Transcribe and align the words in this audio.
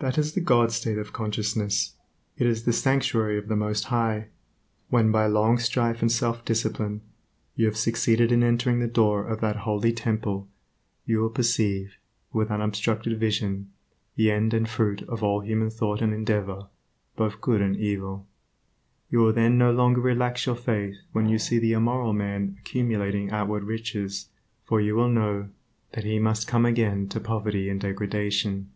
That 0.00 0.16
is 0.16 0.34
the 0.34 0.40
God 0.40 0.70
state 0.70 0.96
of 0.96 1.12
consciousness; 1.12 1.94
it 2.36 2.46
is 2.46 2.62
the 2.62 2.72
sanctuary 2.72 3.36
of 3.36 3.48
the 3.48 3.56
Most 3.56 3.86
High. 3.86 4.28
When 4.90 5.10
by 5.10 5.26
long 5.26 5.58
strife 5.58 6.00
and 6.02 6.12
self 6.12 6.44
discipline, 6.44 7.00
you 7.56 7.66
have 7.66 7.76
succeeded 7.76 8.30
in 8.30 8.44
entering 8.44 8.78
the 8.78 8.86
door 8.86 9.26
of 9.26 9.40
that 9.40 9.56
holy 9.56 9.92
Temple, 9.92 10.46
you 11.04 11.18
will 11.18 11.30
perceive, 11.30 11.96
with 12.32 12.48
unobstructed 12.48 13.18
vision, 13.18 13.72
the 14.14 14.30
end 14.30 14.54
and 14.54 14.68
fruit 14.68 15.02
of 15.08 15.24
all 15.24 15.40
human 15.40 15.68
thought 15.68 16.00
and 16.00 16.14
endeavor, 16.14 16.68
both 17.16 17.40
good 17.40 17.60
and 17.60 17.76
evil. 17.76 18.28
You 19.10 19.18
will 19.18 19.32
then 19.32 19.58
no 19.58 19.72
longer 19.72 20.00
relax 20.00 20.46
your 20.46 20.54
faith 20.54 20.94
when 21.10 21.28
you 21.28 21.40
see 21.40 21.58
the 21.58 21.72
immoral 21.72 22.12
man 22.12 22.54
accumulating 22.60 23.32
outward 23.32 23.64
riches, 23.64 24.28
for 24.64 24.80
you 24.80 24.94
will 24.94 25.08
know, 25.08 25.48
that 25.94 26.04
he 26.04 26.20
must 26.20 26.46
come 26.46 26.64
again 26.64 27.08
to 27.08 27.18
poverty 27.18 27.68
and 27.68 27.80
degradation. 27.80 28.70